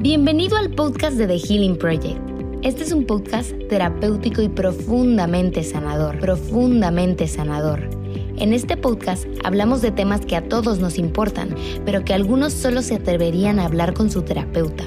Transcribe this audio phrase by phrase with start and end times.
[0.00, 2.20] Bienvenido al podcast de The Healing Project.
[2.62, 7.90] Este es un podcast terapéutico y profundamente sanador, profundamente sanador.
[8.36, 11.52] En este podcast hablamos de temas que a todos nos importan,
[11.84, 14.84] pero que algunos solo se atreverían a hablar con su terapeuta.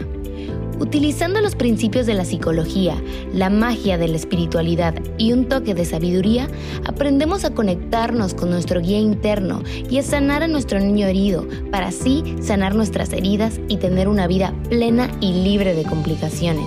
[0.82, 3.00] Utilizando los principios de la psicología,
[3.36, 6.48] la magia de la espiritualidad y un toque de sabiduría,
[6.86, 11.89] aprendemos a conectarnos con nuestro guía interno y a sanar a nuestro niño herido, para
[11.89, 16.66] así sanar nuestras heridas y tener una vida plena y libre de complicaciones.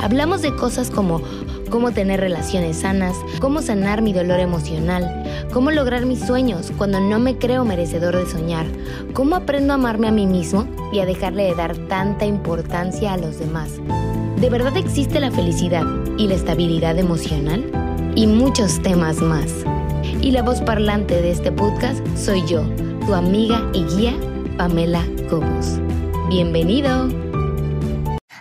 [0.00, 1.20] Hablamos de cosas como
[1.70, 7.18] cómo tener relaciones sanas, cómo sanar mi dolor emocional, cómo lograr mis sueños cuando no
[7.18, 8.66] me creo merecedor de soñar,
[9.14, 13.16] cómo aprendo a amarme a mí mismo y a dejarle de dar tanta importancia a
[13.16, 13.70] los demás.
[14.40, 15.84] ¿De verdad existe la felicidad
[16.18, 17.64] y la estabilidad emocional?
[18.14, 19.64] Y muchos temas más.
[20.20, 22.62] Y la voz parlante de este podcast soy yo,
[23.06, 24.14] tu amiga y guía,
[24.56, 25.78] Pamela Cobos.
[26.28, 27.08] Bienvenido.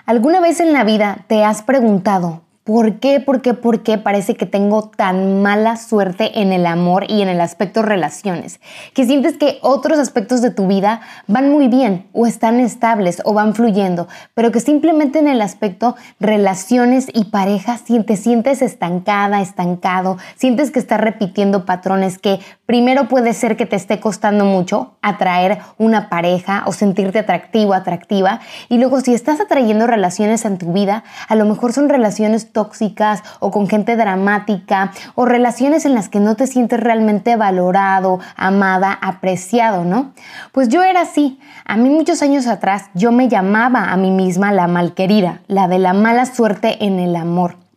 [0.06, 3.20] ¿Alguna vez en la vida te has preguntado ¿Por qué?
[3.20, 3.56] ¿Por qué?
[3.56, 7.82] ¿Por qué parece que tengo tan mala suerte en el amor y en el aspecto
[7.82, 8.60] relaciones?
[8.94, 13.34] Que sientes que otros aspectos de tu vida van muy bien o están estables o
[13.34, 20.20] van fluyendo, pero que simplemente en el aspecto relaciones y parejas te sientes estancada, estancado,
[20.36, 25.58] sientes que estás repitiendo patrones que primero puede ser que te esté costando mucho atraer
[25.80, 31.04] una pareja o sentirte atractivo, atractiva, y luego si estás atrayendo relaciones en tu vida,
[31.28, 36.20] a lo mejor son relaciones tóxicas o con gente dramática o relaciones en las que
[36.20, 40.12] no te sientes realmente valorado, amada, apreciado, ¿no?
[40.52, 41.40] Pues yo era así.
[41.64, 45.80] A mí muchos años atrás yo me llamaba a mí misma la malquerida, la de
[45.80, 47.69] la mala suerte en el amor.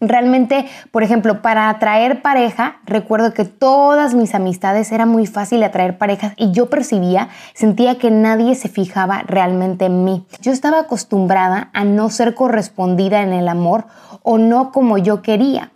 [0.00, 5.98] Realmente, por ejemplo, para atraer pareja, recuerdo que todas mis amistades era muy fácil atraer
[5.98, 10.24] parejas y yo percibía, sentía que nadie se fijaba realmente en mí.
[10.40, 13.84] Yo estaba acostumbrada a no ser correspondida en el amor
[14.22, 15.70] o no como yo quería.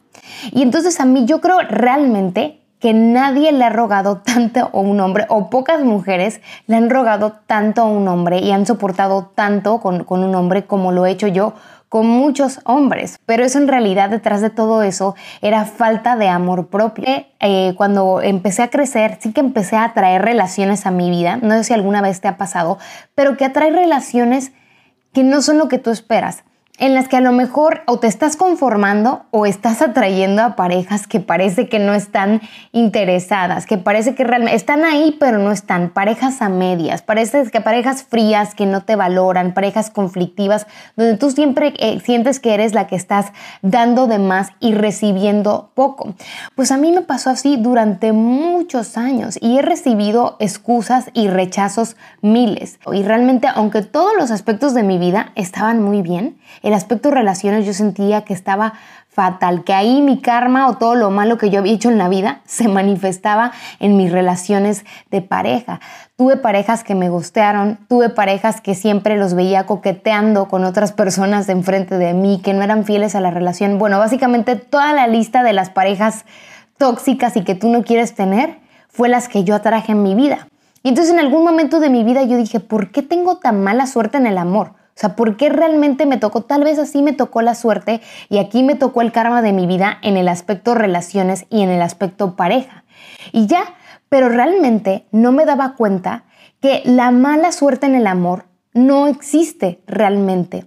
[0.52, 5.00] Y entonces a mí yo creo realmente que nadie le ha rogado tanto a un
[5.00, 9.80] hombre, o pocas mujeres le han rogado tanto a un hombre y han soportado tanto
[9.80, 11.52] con, con un hombre como lo he hecho yo
[11.94, 16.66] con muchos hombres, pero eso en realidad detrás de todo eso era falta de amor
[16.66, 17.04] propio.
[17.38, 21.54] Eh, cuando empecé a crecer, sí que empecé a atraer relaciones a mi vida, no
[21.54, 22.78] sé si alguna vez te ha pasado,
[23.14, 24.50] pero que atrae relaciones
[25.12, 26.42] que no son lo que tú esperas
[26.78, 31.06] en las que a lo mejor o te estás conformando o estás atrayendo a parejas
[31.06, 32.40] que parece que no están
[32.72, 37.60] interesadas, que parece que realmente están ahí pero no están, parejas a medias, parece que
[37.60, 42.74] parejas frías que no te valoran, parejas conflictivas, donde tú siempre eh, sientes que eres
[42.74, 46.14] la que estás dando de más y recibiendo poco.
[46.56, 51.96] Pues a mí me pasó así durante muchos años y he recibido excusas y rechazos
[52.20, 52.80] miles.
[52.92, 57.66] Y realmente, aunque todos los aspectos de mi vida estaban muy bien, el aspecto relaciones
[57.66, 58.72] yo sentía que estaba
[59.08, 62.08] fatal, que ahí mi karma o todo lo malo que yo había hecho en la
[62.08, 65.80] vida se manifestaba en mis relaciones de pareja.
[66.16, 71.46] Tuve parejas que me gustearon, tuve parejas que siempre los veía coqueteando con otras personas
[71.46, 73.78] de enfrente de mí, que no eran fieles a la relación.
[73.78, 76.24] Bueno, básicamente toda la lista de las parejas
[76.78, 78.58] tóxicas y que tú no quieres tener
[78.88, 80.48] fue las que yo atraje en mi vida.
[80.82, 83.86] Y entonces en algún momento de mi vida yo dije, ¿por qué tengo tan mala
[83.86, 84.72] suerte en el amor?
[84.96, 86.42] O sea, ¿por qué realmente me tocó?
[86.42, 89.66] Tal vez así me tocó la suerte y aquí me tocó el karma de mi
[89.66, 92.84] vida en el aspecto relaciones y en el aspecto pareja.
[93.32, 93.74] Y ya,
[94.08, 96.24] pero realmente no me daba cuenta
[96.60, 100.66] que la mala suerte en el amor no existe realmente.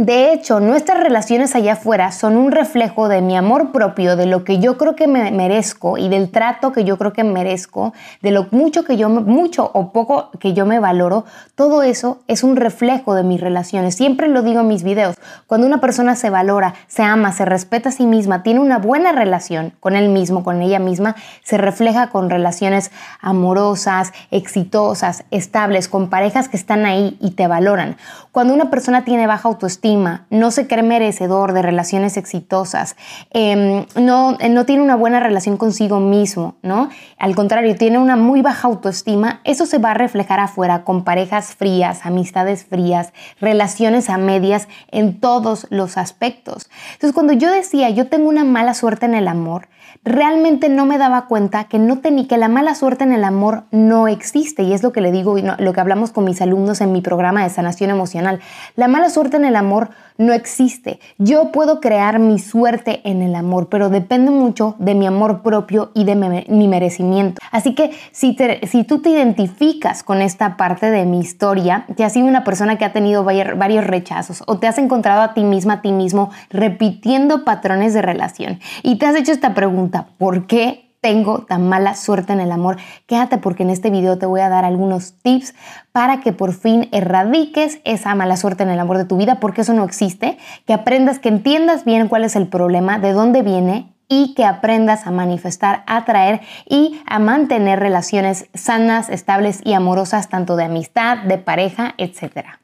[0.00, 4.44] De hecho, nuestras relaciones allá afuera son un reflejo de mi amor propio, de lo
[4.44, 7.92] que yo creo que me merezco y del trato que yo creo que merezco,
[8.22, 11.24] de lo mucho que yo mucho o poco que yo me valoro.
[11.56, 13.96] Todo eso es un reflejo de mis relaciones.
[13.96, 15.16] Siempre lo digo en mis videos.
[15.48, 19.10] Cuando una persona se valora, se ama, se respeta a sí misma, tiene una buena
[19.10, 26.08] relación con él mismo, con ella misma, se refleja con relaciones amorosas, exitosas, estables, con
[26.08, 27.96] parejas que están ahí y te valoran.
[28.30, 29.87] Cuando una persona tiene baja autoestima
[30.30, 32.96] no se cree merecedor de relaciones exitosas,
[33.30, 36.90] em, no, no tiene una buena relación consigo mismo, ¿no?
[37.18, 41.54] Al contrario, tiene una muy baja autoestima, eso se va a reflejar afuera con parejas
[41.54, 46.68] frías, amistades frías, relaciones a medias en todos los aspectos.
[46.94, 49.68] Entonces, cuando yo decía, yo tengo una mala suerte en el amor,
[50.08, 53.64] realmente no me daba cuenta que, no tenía, que la mala suerte en el amor
[53.70, 54.62] no existe.
[54.62, 57.44] Y es lo que le digo, lo que hablamos con mis alumnos en mi programa
[57.44, 58.40] de sanación emocional.
[58.76, 60.98] La mala suerte en el amor no existe.
[61.16, 65.90] Yo puedo crear mi suerte en el amor, pero depende mucho de mi amor propio
[65.94, 67.40] y de mi merecimiento.
[67.50, 68.36] Así que si,
[68.68, 72.76] si tú te identificas con esta parte de mi historia, te has sido una persona
[72.76, 76.30] que ha tenido varios rechazos o te has encontrado a ti misma, a ti mismo,
[76.50, 81.94] repitiendo patrones de relación y te has hecho esta pregunta, ¿por qué tengo tan mala
[81.94, 82.76] suerte en el amor.
[83.06, 85.54] Quédate porque en este video te voy a dar algunos tips
[85.92, 89.62] para que por fin erradiques esa mala suerte en el amor de tu vida, porque
[89.62, 93.94] eso no existe, que aprendas, que entiendas bien cuál es el problema, de dónde viene
[94.08, 100.28] y que aprendas a manifestar, a atraer y a mantener relaciones sanas, estables y amorosas,
[100.28, 102.60] tanto de amistad, de pareja, etcétera.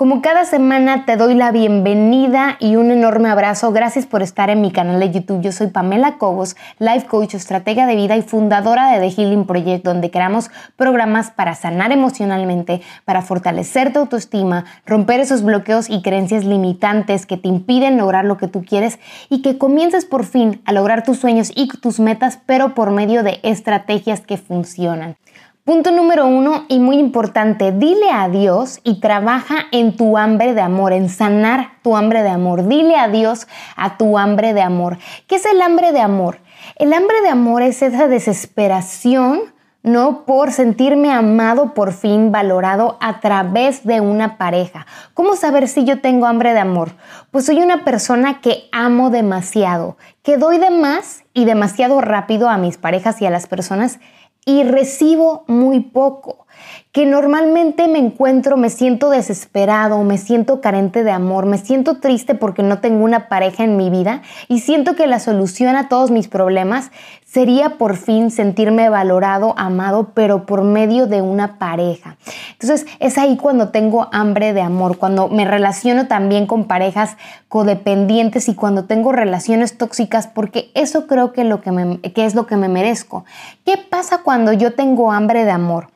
[0.00, 3.70] Como cada semana te doy la bienvenida y un enorme abrazo.
[3.70, 5.42] Gracias por estar en mi canal de YouTube.
[5.42, 9.84] Yo soy Pamela Cobos, life coach, estratega de vida y fundadora de The Healing Project,
[9.84, 16.46] donde creamos programas para sanar emocionalmente, para fortalecer tu autoestima, romper esos bloqueos y creencias
[16.46, 18.98] limitantes que te impiden lograr lo que tú quieres
[19.28, 23.22] y que comiences por fin a lograr tus sueños y tus metas, pero por medio
[23.22, 25.16] de estrategias que funcionan.
[25.64, 30.62] Punto número uno y muy importante, dile a Dios y trabaja en tu hambre de
[30.62, 32.66] amor, en sanar tu hambre de amor.
[32.66, 33.46] Dile a Dios
[33.76, 34.96] a tu hambre de amor.
[35.26, 36.38] ¿Qué es el hambre de amor?
[36.76, 39.42] El hambre de amor es esa desesperación,
[39.82, 40.24] ¿no?
[40.24, 44.86] Por sentirme amado, por fin valorado a través de una pareja.
[45.12, 46.92] ¿Cómo saber si yo tengo hambre de amor?
[47.30, 52.56] Pues soy una persona que amo demasiado, que doy de más y demasiado rápido a
[52.56, 54.00] mis parejas y a las personas
[54.44, 56.46] y recibo muy poco,
[56.92, 62.34] que normalmente me encuentro, me siento desesperado, me siento carente de amor, me siento triste
[62.34, 66.10] porque no tengo una pareja en mi vida y siento que la solución a todos
[66.10, 66.90] mis problemas
[67.24, 72.16] sería por fin sentirme valorado, amado, pero por medio de una pareja.
[72.52, 77.16] Entonces es ahí cuando tengo hambre de amor, cuando me relaciono también con parejas
[77.48, 82.46] codependientes y cuando tengo relaciones tóxicas, porque eso creo que, lo que, que es lo
[82.46, 83.24] que me merezco.
[83.64, 85.88] ¿Qué pasa cuando yo tengo hambre de amor?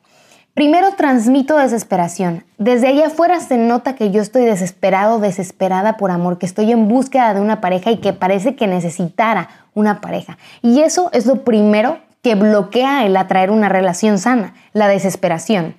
[0.55, 2.45] Primero transmito desesperación.
[2.59, 6.87] Desde allá afuera se nota que yo estoy desesperado, desesperada por amor, que estoy en
[6.87, 10.39] búsqueda de una pareja y que parece que necesitara una pareja.
[10.63, 15.75] Y eso es lo primero que bloquea el atraer una relación sana, la desesperación.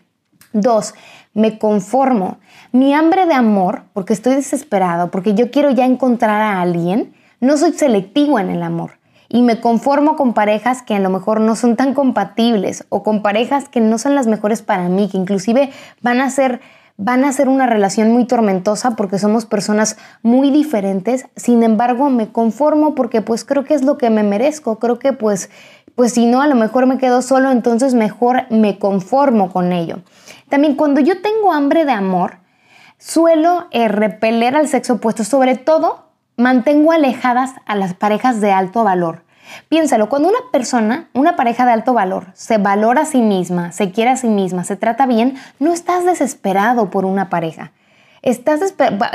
[0.51, 0.94] Dos,
[1.33, 2.39] me conformo.
[2.74, 7.56] Mi hambre de amor, porque estoy desesperado, porque yo quiero ya encontrar a alguien, no
[7.56, 8.92] soy selectivo en el amor
[9.35, 13.21] y me conformo con parejas que a lo mejor no son tan compatibles o con
[13.21, 15.71] parejas que no son las mejores para mí, que inclusive
[16.01, 16.61] van a ser
[16.95, 21.25] van a ser una relación muy tormentosa porque somos personas muy diferentes.
[21.35, 24.79] Sin embargo, me conformo porque pues creo que es lo que me merezco.
[24.79, 25.49] Creo que pues
[25.95, 29.97] pues si no, a lo mejor me quedo solo, entonces mejor me conformo con ello.
[30.47, 32.37] También cuando yo tengo hambre de amor,
[32.97, 36.05] suelo eh, repeler al sexo opuesto, sobre todo
[36.37, 39.25] mantengo alejadas a las parejas de alto valor.
[39.69, 43.92] Piénsalo, cuando una persona, una pareja de alto valor, se valora a sí misma, se
[43.92, 47.71] quiere a sí misma, se trata bien, no estás desesperado por una pareja.
[48.21, 48.62] Estás,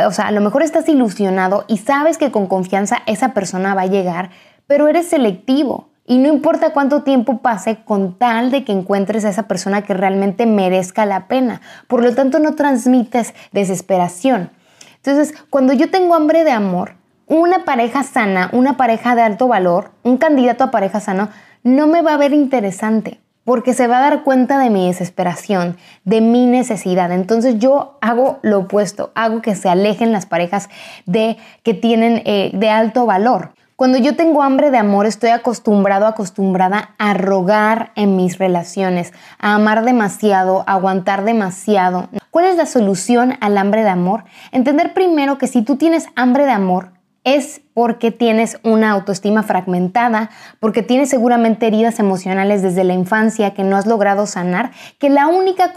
[0.06, 3.82] o sea, a lo mejor estás ilusionado y sabes que con confianza esa persona va
[3.82, 4.30] a llegar,
[4.66, 5.88] pero eres selectivo.
[6.06, 9.94] Y no importa cuánto tiempo pase con tal de que encuentres a esa persona que
[9.94, 11.60] realmente merezca la pena.
[11.86, 14.50] Por lo tanto, no transmites desesperación.
[14.96, 16.94] Entonces, cuando yo tengo hambre de amor,
[17.30, 21.28] una pareja sana, una pareja de alto valor, un candidato a pareja sano,
[21.62, 25.76] no me va a ver interesante porque se va a dar cuenta de mi desesperación,
[26.04, 27.12] de mi necesidad.
[27.12, 30.68] Entonces yo hago lo opuesto, hago que se alejen las parejas
[31.06, 33.52] de, que tienen eh, de alto valor.
[33.76, 39.54] Cuando yo tengo hambre de amor, estoy acostumbrado, acostumbrada a rogar en mis relaciones, a
[39.54, 42.08] amar demasiado, a aguantar demasiado.
[42.30, 44.24] ¿Cuál es la solución al hambre de amor?
[44.52, 50.30] Entender primero que si tú tienes hambre de amor, es porque tienes una autoestima fragmentada,
[50.58, 55.26] porque tienes seguramente heridas emocionales desde la infancia que no has logrado sanar, que la
[55.26, 55.72] única,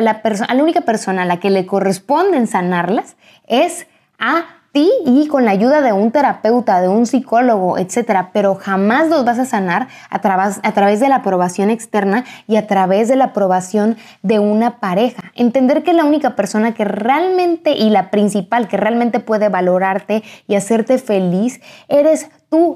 [0.00, 3.86] la, la única persona a la que le corresponden sanarlas es
[4.18, 4.44] a
[4.74, 9.38] y con la ayuda de un terapeuta, de un psicólogo, etcétera, pero jamás los vas
[9.38, 13.26] a sanar a, través, a través de la aprobación externa y a través de la
[13.26, 15.32] aprobación de una pareja.
[15.36, 20.56] Entender que la única persona que realmente y la principal que realmente puede valorarte y
[20.56, 22.28] hacerte feliz eres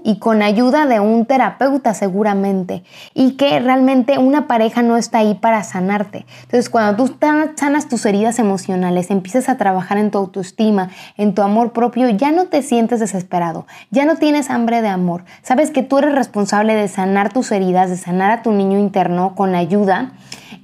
[0.04, 2.82] y con ayuda de un terapeuta seguramente
[3.14, 6.26] y que realmente una pareja no está ahí para sanarte.
[6.42, 7.16] Entonces cuando tú
[7.56, 12.30] sanas tus heridas emocionales, empiezas a trabajar en tu autoestima, en tu amor propio, ya
[12.32, 15.25] no te sientes desesperado, ya no tienes hambre de amor.
[15.42, 19.35] Sabes que tú eres responsable de sanar tus heridas, de sanar a tu niño interno
[19.35, 20.12] con ayuda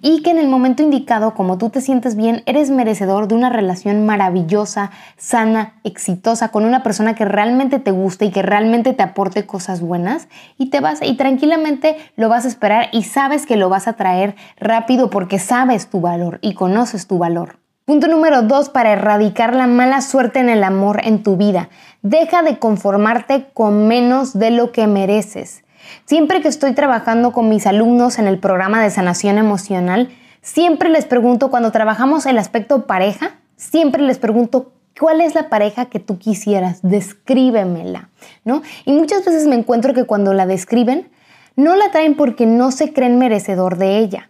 [0.07, 3.49] y que en el momento indicado, como tú te sientes bien, eres merecedor de una
[3.49, 9.03] relación maravillosa, sana, exitosa, con una persona que realmente te guste y que realmente te
[9.03, 13.57] aporte cosas buenas y te vas y tranquilamente lo vas a esperar y sabes que
[13.57, 17.57] lo vas a traer rápido porque sabes tu valor y conoces tu valor.
[17.87, 21.71] Punto número dos para erradicar la mala suerte en el amor en tu vida.
[22.03, 25.64] Deja de conformarte con menos de lo que mereces.
[26.05, 30.11] Siempre que estoy trabajando con mis alumnos en el programa de sanación emocional,
[30.43, 35.87] siempre les pregunto, cuando trabajamos el aspecto pareja, siempre les pregunto, ¿cuál es la pareja
[35.87, 36.81] que tú quisieras?
[36.83, 38.09] Descríbemela,
[38.45, 38.63] ¿no?
[38.85, 41.09] Y muchas veces me encuentro que cuando la describen,
[41.57, 44.29] no la traen porque no se creen merecedor de ella.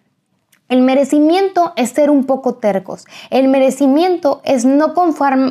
[0.69, 3.05] El merecimiento es ser un poco tercos.
[3.31, 4.95] El merecimiento es no,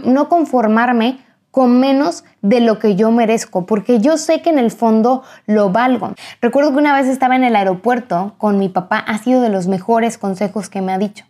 [0.05, 1.19] no conformarme
[1.53, 5.69] con menos de lo que yo merezco, porque yo sé que en el fondo lo
[5.69, 6.15] valgo.
[6.41, 9.67] Recuerdo que una vez estaba en el aeropuerto con mi papá, ha sido de los
[9.67, 11.25] mejores consejos que me ha dicho.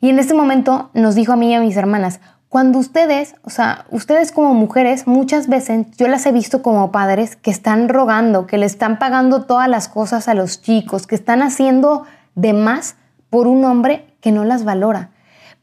[0.00, 3.50] Y en ese momento nos dijo a mí y a mis hermanas, cuando ustedes, o
[3.50, 8.48] sea, ustedes como mujeres, muchas veces yo las he visto como padres que están rogando,
[8.48, 12.02] que le están pagando todas las cosas a los chicos, que están haciendo
[12.34, 12.96] de más
[13.30, 15.10] por un hombre que no las valora.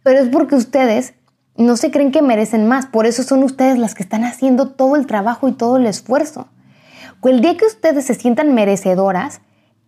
[0.03, 1.15] Pero es porque ustedes
[1.55, 4.95] no se creen que merecen más, por eso son ustedes las que están haciendo todo
[4.95, 6.47] el trabajo y todo el esfuerzo.
[7.23, 9.41] El día que ustedes se sientan merecedoras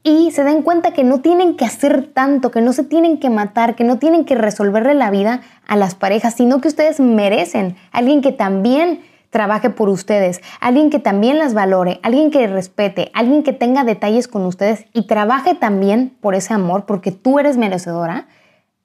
[0.03, 3.29] y se den cuenta que no tienen que hacer tanto, que no se tienen que
[3.29, 7.75] matar, que no tienen que resolverle la vida a las parejas, sino que ustedes merecen
[7.91, 13.43] alguien que también trabaje por ustedes, alguien que también las valore, alguien que respete, alguien
[13.43, 18.27] que tenga detalles con ustedes y trabaje también por ese amor porque tú eres merecedora,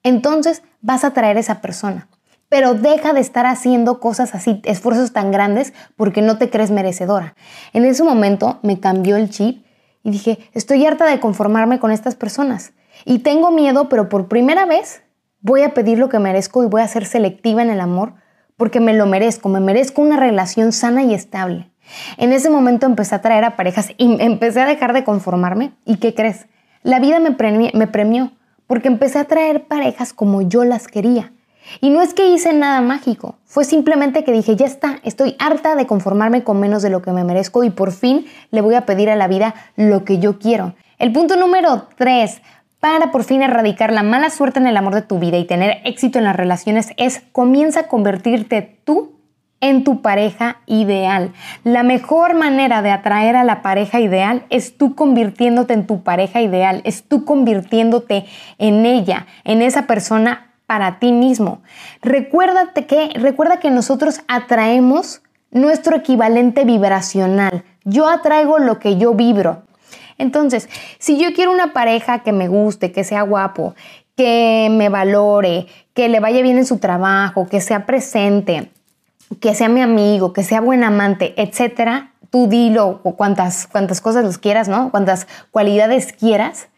[0.03, 2.09] entonces vas a traer esa persona.
[2.51, 7.33] Pero deja de estar haciendo cosas así, esfuerzos tan grandes porque no te crees merecedora.
[7.71, 9.65] En ese momento me cambió el chip
[10.03, 12.73] y dije, estoy harta de conformarme con estas personas.
[13.05, 15.01] Y tengo miedo, pero por primera vez
[15.39, 18.15] voy a pedir lo que merezco y voy a ser selectiva en el amor
[18.57, 21.71] porque me lo merezco, me merezco una relación sana y estable.
[22.17, 25.71] En ese momento empecé a traer a parejas y empecé a dejar de conformarme.
[25.85, 26.47] ¿Y qué crees?
[26.83, 28.33] La vida me premió, me premió
[28.67, 31.31] porque empecé a traer parejas como yo las quería.
[31.79, 35.75] Y no es que hice nada mágico, fue simplemente que dije, ya está, estoy harta
[35.75, 38.85] de conformarme con menos de lo que me merezco y por fin le voy a
[38.85, 40.73] pedir a la vida lo que yo quiero.
[40.99, 42.41] El punto número 3,
[42.79, 45.77] para por fin erradicar la mala suerte en el amor de tu vida y tener
[45.85, 49.21] éxito en las relaciones es comienza a convertirte tú
[49.61, 51.31] en tu pareja ideal.
[51.63, 56.41] La mejor manera de atraer a la pareja ideal es tú convirtiéndote en tu pareja
[56.41, 58.25] ideal, es tú convirtiéndote
[58.57, 61.61] en ella, en esa persona para ti mismo.
[62.01, 67.65] Recuérdate que, recuerda que nosotros atraemos nuestro equivalente vibracional.
[67.83, 69.63] Yo atraigo lo que yo vibro.
[70.17, 73.75] Entonces, si yo quiero una pareja que me guste, que sea guapo,
[74.15, 78.71] que me valore, que le vaya bien en su trabajo, que sea presente,
[79.41, 84.37] que sea mi amigo, que sea buen amante, etcétera, tú dilo cuantas, cuantas cosas los
[84.37, 84.89] quieras, ¿no?
[84.89, 86.69] Cuantas cualidades quieras.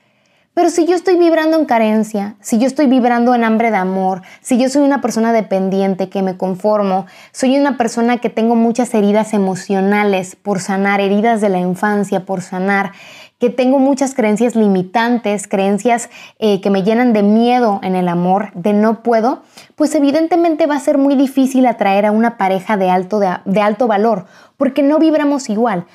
[0.54, 4.22] Pero si yo estoy vibrando en carencia, si yo estoy vibrando en hambre de amor,
[4.42, 8.94] si yo soy una persona dependiente que me conformo, soy una persona que tengo muchas
[8.94, 12.92] heridas emocionales por sanar, heridas de la infancia por sanar,
[13.40, 18.52] que tengo muchas creencias limitantes, creencias eh, que me llenan de miedo en el amor,
[18.54, 19.42] de no puedo,
[19.76, 23.88] pues evidentemente va a ser muy difícil atraer a una pareja de alto, de alto
[23.88, 25.88] valor, porque no vibramos igual.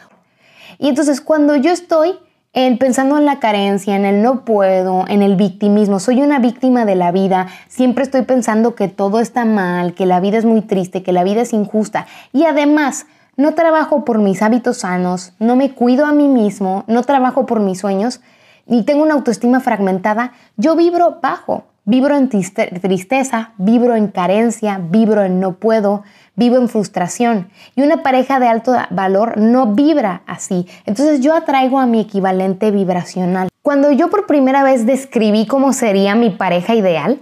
[0.79, 2.19] Y entonces cuando yo estoy
[2.53, 6.85] en pensando en la carencia, en el no puedo, en el victimismo, soy una víctima
[6.85, 10.63] de la vida, siempre estoy pensando que todo está mal, que la vida es muy
[10.63, 15.57] triste, que la vida es injusta y además no trabajo por mis hábitos sanos, no
[15.57, 18.21] me cuido a mí mismo, no trabajo por mis sueños
[18.67, 25.23] y tengo una autoestima fragmentada, yo vibro bajo, vibro en tristeza, vibro en carencia, vibro
[25.23, 26.03] en no puedo,
[26.39, 27.51] vivo en frustración.
[27.75, 30.67] Y una pareja de alto valor no vibra así.
[30.87, 33.49] Entonces yo atraigo a mi equivalente vibracional.
[33.63, 37.19] Cuando yo por primera vez describí cómo sería mi pareja ideal,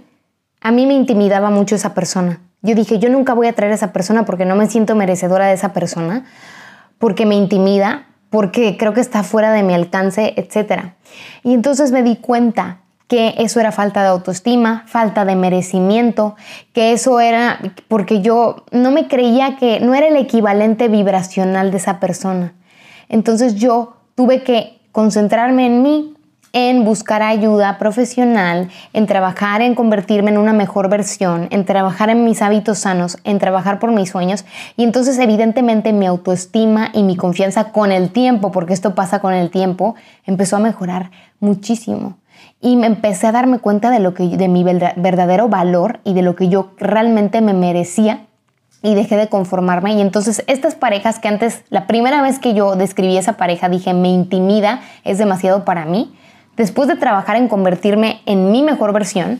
[0.61, 2.39] a mí me intimidaba mucho esa persona.
[2.61, 5.47] Yo dije, yo nunca voy a traer a esa persona porque no me siento merecedora
[5.47, 6.25] de esa persona,
[6.99, 10.93] porque me intimida, porque creo que está fuera de mi alcance, etc.
[11.43, 16.35] Y entonces me di cuenta que eso era falta de autoestima, falta de merecimiento,
[16.73, 21.77] que eso era porque yo no me creía que no era el equivalente vibracional de
[21.77, 22.53] esa persona.
[23.09, 26.13] Entonces yo tuve que concentrarme en mí,
[26.51, 32.25] en buscar ayuda profesional, en trabajar en convertirme en una mejor versión, en trabajar en
[32.25, 34.43] mis hábitos sanos, en trabajar por mis sueños
[34.75, 39.33] y entonces evidentemente mi autoestima y mi confianza con el tiempo, porque esto pasa con
[39.33, 39.95] el tiempo,
[40.25, 42.17] empezó a mejorar muchísimo.
[42.61, 46.21] Y me empecé a darme cuenta de lo que de mi verdadero valor y de
[46.21, 48.25] lo que yo realmente me merecía
[48.81, 52.75] y dejé de conformarme y entonces estas parejas que antes la primera vez que yo
[52.75, 56.15] describí esa pareja dije me intimida, es demasiado para mí.
[56.55, 59.39] Después de trabajar en convertirme en mi mejor versión,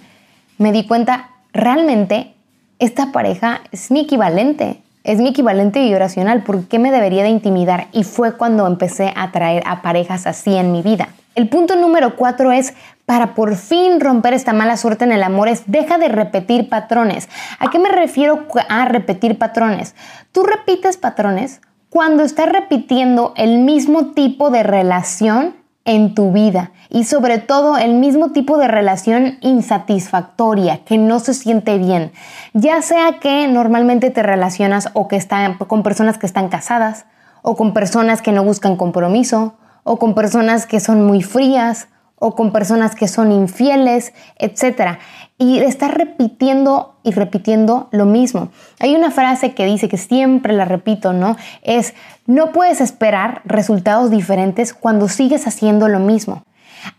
[0.58, 2.34] me di cuenta realmente
[2.80, 7.88] esta pareja es mi equivalente, es mi equivalente vibracional, ¿por qué me debería de intimidar?
[7.94, 11.08] Y fue cuando empecé a traer a parejas así en mi vida.
[11.34, 12.74] El punto número cuatro es,
[13.06, 17.30] para por fin romper esta mala suerte en el amor, es deja de repetir patrones.
[17.60, 19.96] ¿A qué me refiero a repetir patrones?
[20.34, 25.56] Tú repites patrones cuando estás repitiendo el mismo tipo de relación
[25.88, 31.34] en tu vida y sobre todo el mismo tipo de relación insatisfactoria que no se
[31.34, 32.12] siente bien,
[32.54, 37.06] ya sea que normalmente te relacionas o que están con personas que están casadas
[37.42, 41.88] o con personas que no buscan compromiso o con personas que son muy frías
[42.20, 44.98] o con personas que son infieles, etc.
[45.38, 48.50] Y estar repitiendo y repitiendo lo mismo.
[48.80, 51.38] Hay una frase que dice que siempre la repito, ¿no?
[51.62, 51.94] Es,
[52.26, 56.44] no puedes esperar resultados diferentes cuando sigues haciendo lo mismo.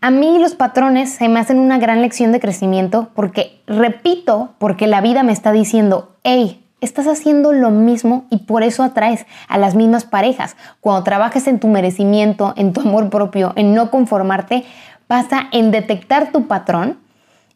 [0.01, 4.87] A mí los patrones se me hacen una gran lección de crecimiento porque repito, porque
[4.87, 9.59] la vida me está diciendo, hey, estás haciendo lo mismo y por eso atraes a
[9.59, 10.57] las mismas parejas.
[10.81, 14.65] Cuando trabajes en tu merecimiento, en tu amor propio, en no conformarte,
[15.09, 17.01] pasa en detectar tu patrón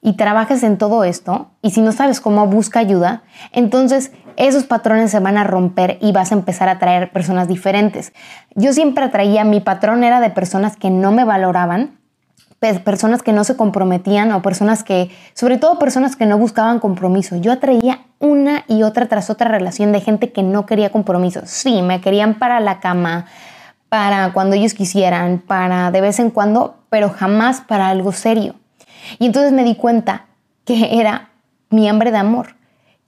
[0.01, 1.53] y trabajes en todo esto.
[1.63, 3.23] Y si no sabes cómo, busca ayuda.
[3.53, 8.13] Entonces esos patrones se van a romper y vas a empezar a atraer personas diferentes.
[8.55, 11.99] Yo siempre atraía, mi patrón era de personas que no me valoraban,
[12.85, 17.37] personas que no se comprometían o personas que, sobre todo personas que no buscaban compromiso.
[17.37, 21.43] Yo atraía una y otra tras otra relación de gente que no quería compromiso.
[21.45, 23.27] Sí, me querían para la cama,
[23.89, 28.55] para cuando ellos quisieran, para de vez en cuando, pero jamás para algo serio.
[29.19, 30.27] Y entonces me di cuenta
[30.67, 31.31] que era
[31.71, 32.49] mi hambre de amor,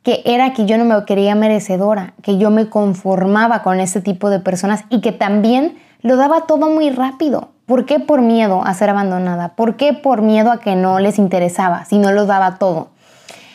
[0.02, 4.30] que era que yo no me quería merecedora, que yo me conformaba con ese tipo
[4.30, 7.50] de personas y que también lo daba todo muy rápido.
[7.66, 9.50] ¿Por qué por miedo a ser abandonada?
[9.50, 12.88] ¿Por qué por miedo a que no les interesaba si no lo daba todo?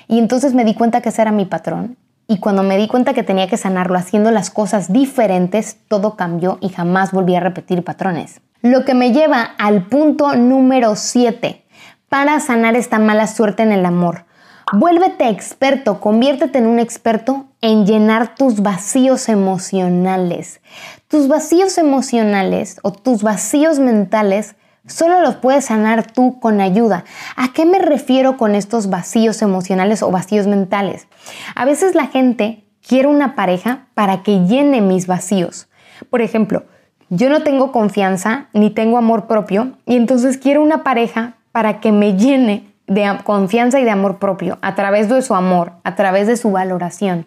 [0.08, 1.98] Y entonces me di cuenta que ese era mi patrón.
[2.28, 6.60] Y cuando me di cuenta que tenía que sanarlo haciendo las cosas diferentes, todo cambió
[6.62, 8.42] y jamás volví a repetir patrones.
[8.62, 11.64] Lo que me lleva al punto número 7
[12.10, 14.26] para sanar esta mala suerte en el amor.
[14.74, 20.60] Vuélvete experto, conviértete en un experto en llenar tus vacíos emocionales.
[21.08, 27.06] Tus vacíos emocionales o tus vacíos mentales solo los puedes sanar tú con ayuda.
[27.38, 31.08] ¿A qué me refiero con estos vacíos emocionales o vacíos mentales?
[31.56, 35.70] A veces la gente quiere una pareja para que llene mis vacíos.
[36.10, 36.66] Por ejemplo,
[37.10, 41.92] yo no tengo confianza ni tengo amor propio y entonces quiero una pareja para que
[41.92, 46.28] me llene de confianza y de amor propio, a través de su amor, a través
[46.28, 47.26] de su valoración.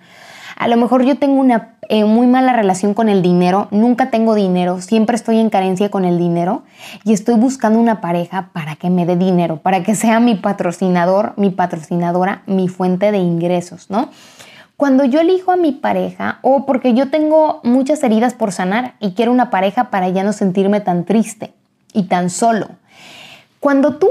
[0.56, 4.34] A lo mejor yo tengo una eh, muy mala relación con el dinero, nunca tengo
[4.34, 6.62] dinero, siempre estoy en carencia con el dinero
[7.04, 11.32] y estoy buscando una pareja para que me dé dinero, para que sea mi patrocinador,
[11.36, 14.10] mi patrocinadora, mi fuente de ingresos, ¿no?
[14.82, 19.12] Cuando yo elijo a mi pareja o porque yo tengo muchas heridas por sanar y
[19.12, 21.54] quiero una pareja para ya no sentirme tan triste
[21.92, 22.66] y tan solo.
[23.60, 24.08] Cuando tú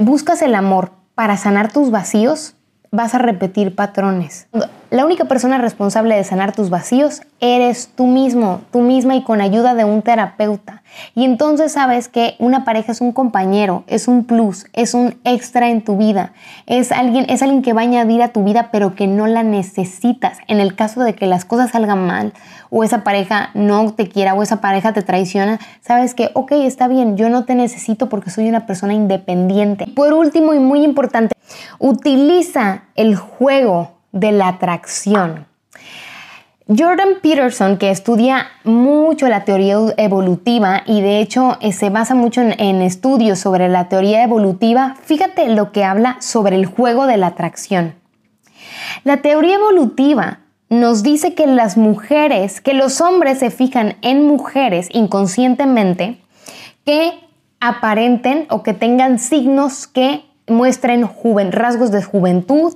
[0.00, 2.54] buscas el amor para sanar tus vacíos,
[2.90, 4.48] vas a repetir patrones.
[4.90, 9.40] La única persona responsable de sanar tus vacíos eres tú mismo, tú misma y con
[9.40, 10.82] ayuda de un terapeuta.
[11.14, 15.70] Y entonces sabes que una pareja es un compañero, es un plus, es un extra
[15.70, 16.32] en tu vida,
[16.66, 19.44] es alguien, es alguien que va a añadir a tu vida pero que no la
[19.44, 20.38] necesitas.
[20.48, 22.32] En el caso de que las cosas salgan mal
[22.70, 26.88] o esa pareja no te quiera o esa pareja te traiciona, sabes que, ok, está
[26.88, 29.86] bien, yo no te necesito porque soy una persona independiente.
[29.86, 31.34] Por último y muy importante,
[31.78, 35.46] utiliza el juego de la atracción.
[36.68, 42.42] Jordan Peterson, que estudia mucho la teoría evolutiva y de hecho eh, se basa mucho
[42.42, 47.28] en, estudios sobre la teoría evolutiva, fíjate lo que habla sobre el juego de la
[47.28, 47.96] atracción.
[49.02, 54.88] La teoría evolutiva nos dice que las mujeres, que los hombres se fijan en mujeres
[54.92, 56.20] inconscientemente
[56.84, 57.14] que
[57.58, 61.08] aparenten o que tengan signos que muestren
[61.52, 62.74] rasgos de juventud,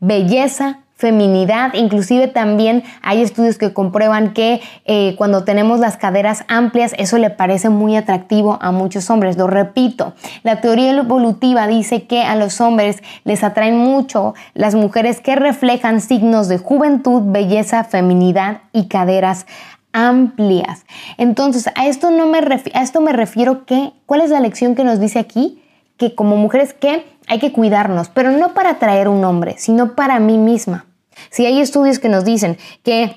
[0.00, 6.94] belleza, feminidad, inclusive también hay estudios que comprueban que eh, cuando tenemos las caderas amplias
[6.98, 9.38] eso le parece muy atractivo a muchos hombres.
[9.38, 15.20] Lo repito, la teoría evolutiva dice que a los hombres les atraen mucho las mujeres
[15.22, 19.46] que reflejan signos de juventud, belleza, feminidad y caderas
[19.92, 20.84] amplias.
[21.16, 24.84] Entonces, a esto, no me, a esto me refiero que, ¿cuál es la lección que
[24.84, 25.62] nos dice aquí?
[26.00, 30.18] Que como mujeres que hay que cuidarnos, pero no para atraer un hombre, sino para
[30.18, 30.86] mí misma.
[31.28, 33.14] Si hay estudios que nos dicen que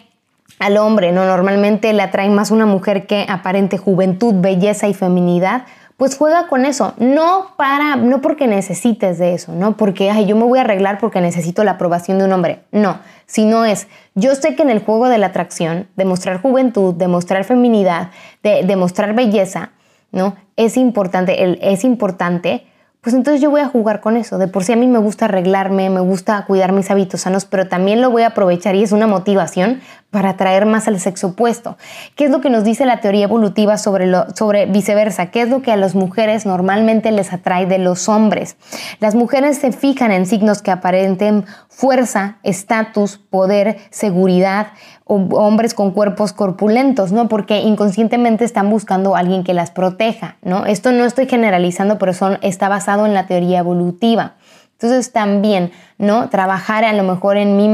[0.60, 1.26] al hombre, ¿no?
[1.26, 5.64] Normalmente le atrae más una mujer que aparente juventud, belleza y feminidad,
[5.96, 10.36] pues juega con eso, no para, no porque necesites de eso, no porque, ay, yo
[10.36, 14.36] me voy a arreglar porque necesito la aprobación de un hombre, no, sino es, yo
[14.36, 18.12] sé que en el juego de la atracción, demostrar juventud, demostrar feminidad,
[18.44, 19.70] de, demostrar belleza,
[20.12, 20.36] ¿no?
[20.58, 22.66] Es importante, es importante
[23.04, 24.38] pues entonces yo voy a jugar con eso.
[24.38, 27.68] De por sí a mí me gusta arreglarme, me gusta cuidar mis hábitos sanos, pero
[27.68, 31.76] también lo voy a aprovechar y es una motivación para atraer más al sexo opuesto.
[32.16, 35.32] ¿Qué es lo que nos dice la teoría evolutiva sobre, lo, sobre viceversa?
[35.32, 38.56] ¿Qué es lo que a las mujeres normalmente les atrae de los hombres?
[39.02, 44.68] Las mujeres se fijan en signos que aparenten fuerza, estatus, poder, seguridad,
[45.06, 47.28] hombres con cuerpos corpulentos, ¿no?
[47.28, 50.66] Porque inconscientemente están buscando a alguien que las proteja, ¿no?
[50.66, 54.36] Esto no estoy generalizando, pero son, está basado en la teoría evolutiva.
[54.74, 56.30] Entonces también, ¿no?
[56.30, 57.70] Trabajar a lo mejor en mi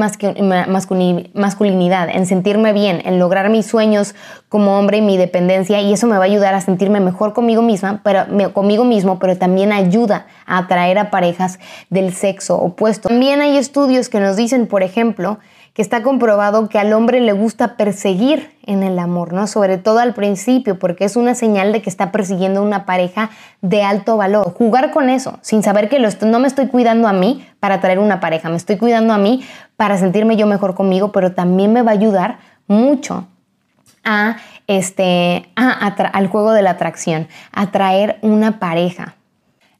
[1.33, 4.13] masculinidad, en sentirme bien, en lograr mis sueños
[4.47, 7.63] como hombre y mi dependencia y eso me va a ayudar a sentirme mejor conmigo
[7.63, 11.57] misma, pero conmigo mismo, pero también ayuda a atraer a parejas
[11.89, 13.09] del sexo opuesto.
[13.09, 15.39] También hay estudios que nos dicen, por ejemplo,
[15.81, 19.47] está comprobado que al hombre le gusta perseguir en el amor, ¿no?
[19.47, 23.29] Sobre todo al principio, porque es una señal de que está persiguiendo una pareja
[23.61, 24.53] de alto valor.
[24.53, 28.19] Jugar con eso, sin saber que no me estoy cuidando a mí para traer una
[28.19, 29.43] pareja, me estoy cuidando a mí
[29.77, 33.27] para sentirme yo mejor conmigo, pero también me va a ayudar mucho
[34.03, 34.37] a
[34.67, 39.15] este, al juego de la atracción, a traer una pareja.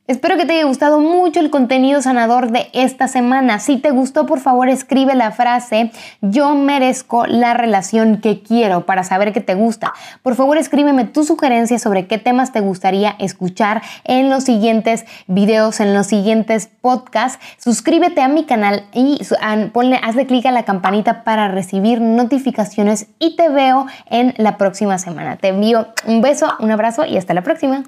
[0.10, 3.60] Espero que te haya gustado mucho el contenido sanador de esta semana.
[3.60, 5.92] Si te gustó, por favor escribe la frase
[6.22, 9.94] yo merezco la relación que quiero para saber que te gusta.
[10.24, 15.80] Por favor escríbeme tu sugerencia sobre qué temas te gustaría escuchar en los siguientes videos,
[15.80, 17.38] en los siguientes podcasts.
[17.60, 19.22] Suscríbete a mi canal y
[20.02, 25.38] hazle clic a la campanita para recibir notificaciones y te veo en la próxima semana.
[25.38, 27.84] Te envío un beso, un abrazo y hasta la próxima.